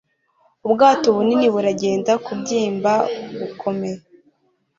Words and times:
Ubwato 0.67 1.07
bunini 1.15 1.47
buragenda 1.53 2.11
Kubyimba 2.25 2.93
gukomeye 3.39 3.99